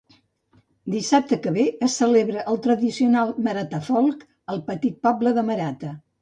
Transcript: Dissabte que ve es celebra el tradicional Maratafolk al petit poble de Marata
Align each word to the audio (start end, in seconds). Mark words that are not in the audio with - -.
Dissabte 0.93 1.37
que 1.43 1.51
ve 1.57 1.65
es 1.87 1.97
celebra 2.01 2.45
el 2.53 2.57
tradicional 2.67 3.35
Maratafolk 3.49 4.25
al 4.55 4.65
petit 4.73 4.99
poble 5.09 5.35
de 5.41 5.47
Marata 5.53 5.95